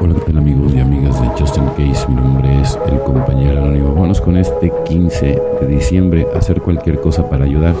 [0.00, 2.06] Hola, ¿qué tal amigos y amigas de Justin Case?
[2.08, 3.94] Mi nombre es el compañero anónimo.
[3.94, 7.74] Vamos con este 15 de diciembre a hacer cualquier cosa para ayudar.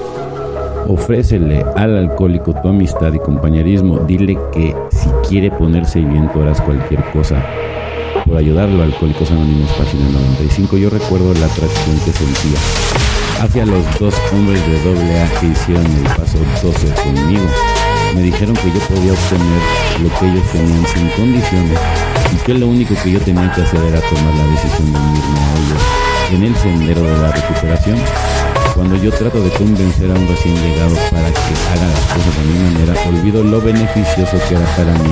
[0.88, 4.00] Ofrécele al alcohólico tu amistad y compañerismo.
[4.00, 7.40] Dile que si quiere ponerse bien, tú harás cualquier cosa
[8.26, 8.82] por ayudarlo.
[8.82, 10.76] Alcohólicos Anónimos, página 95.
[10.76, 12.58] Yo recuerdo la atracción que sentía
[13.40, 17.44] hacia los dos hombres de doble A que hicieron el paso 12 conmigo
[18.14, 19.62] me dijeron que yo podía obtener
[20.02, 21.78] lo que ellos tenían sin condiciones
[22.32, 25.40] y que lo único que yo tenía que hacer era tomar la decisión de unirme
[25.40, 25.82] a ellos
[26.32, 27.98] en el sendero de la recuperación.
[28.74, 32.44] Cuando yo trato de convencer a un recién llegado para que haga las cosas de
[32.44, 35.10] mi manera, olvido lo beneficioso que era para mí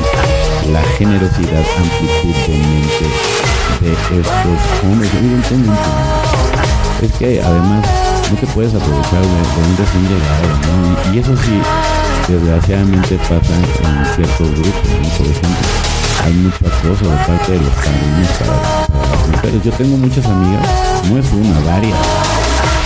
[0.73, 3.07] la generosidad, amplitud de mente
[3.81, 5.11] de estos hombres.
[7.03, 7.85] Es que además
[8.31, 11.15] no te puedes aprovechar de, un recién llegado, ¿no?
[11.15, 11.61] y eso sí,
[12.29, 15.96] desgraciadamente pasa en ciertos grupos, por ejemplo.
[16.27, 18.59] Hay mucho acoso de parte de los caminos para,
[19.15, 19.63] las mujeres.
[19.63, 20.67] Yo tengo muchas amigas,
[21.09, 21.95] no es una, varias,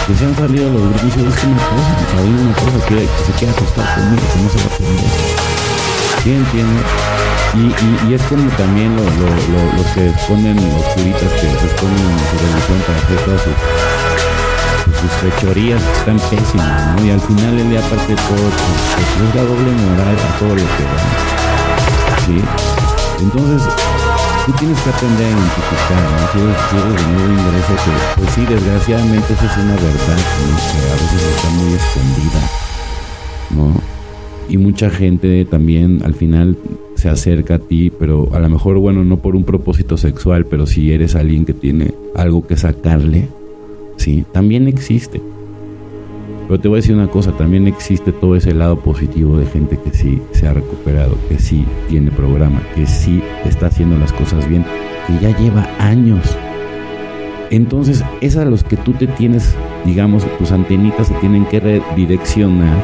[0.06, 3.00] que se han salido los grupos y es que una cosa, hay una cosa que,
[3.00, 5.10] se quiere acostar conmigo, que no se va a poner.
[6.22, 6.84] ¿Sí entiendes?
[7.56, 12.20] Y, y, es como también lo, los que esconden, los curitas que se esconden en
[12.20, 13.56] su religión para hacer todas sus
[15.00, 17.06] sus fechorías están pésimas, ¿no?
[17.06, 20.56] Y al final el día aparte todo, pues, es la doble moral a todo lo
[20.56, 21.00] que da.
[22.26, 22.69] ¿Sí?
[23.22, 23.62] Entonces,
[24.46, 26.32] tú tienes que aprender a identificar, ¿no?
[26.32, 30.56] Si eres de nuevo ingreso, que, pues sí, desgraciadamente eso es una verdad, ¿no?
[30.56, 32.40] Que a veces está muy escondida,
[33.50, 33.80] ¿no?
[34.48, 36.56] Y mucha gente también al final
[36.96, 40.66] se acerca a ti, pero a lo mejor, bueno, no por un propósito sexual, pero
[40.66, 43.28] si eres alguien que tiene algo que sacarle,
[44.00, 45.20] Sí, también existe.
[46.50, 49.78] Pero te voy a decir una cosa, también existe todo ese lado positivo de gente
[49.78, 54.48] que sí se ha recuperado, que sí tiene programa, que sí está haciendo las cosas
[54.48, 54.64] bien,
[55.06, 56.36] que ya lleva años.
[57.50, 62.82] Entonces, es a los que tú te tienes, digamos, tus antenitas se tienen que redireccionar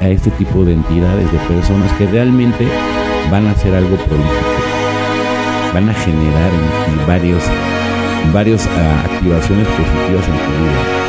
[0.00, 2.68] a este tipo de entidades, de personas que realmente
[3.32, 4.46] van a hacer algo político,
[5.74, 6.52] van a generar
[6.86, 7.42] en varios
[8.32, 11.07] varias ah, activaciones positivas en tu vida.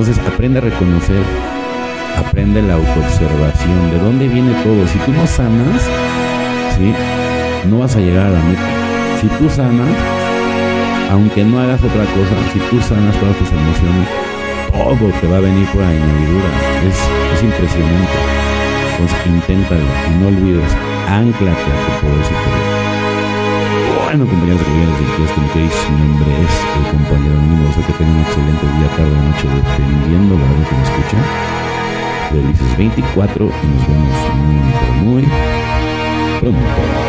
[0.00, 1.22] Entonces aprende a reconocer,
[2.16, 4.88] aprende la autoobservación, de dónde viene todo.
[4.88, 5.82] Si tú no sanas,
[6.74, 6.94] ¿sí?
[7.68, 8.62] no vas a llegar a la meta.
[9.20, 9.90] Si tú sanas,
[11.10, 14.08] aunque no hagas otra cosa, si tú sanas todas tus emociones,
[14.72, 16.48] todo te va a venir por añadidura.
[16.88, 16.96] Es,
[17.36, 18.16] es impresionante.
[18.92, 20.72] Entonces inténtalo y no olvides,
[21.10, 22.79] anclate a tu poder superior.
[24.10, 24.88] Bueno, compañeros de del
[25.18, 27.72] Justin Case, mi nombre es el compañero anónimo.
[27.72, 31.20] Sé que tengan un excelente día, tarde o noche, dependiendo la hora que me escuchen.
[32.32, 34.16] Felices 24 y nos vemos
[35.04, 35.30] muy, muy
[36.40, 36.99] pronto.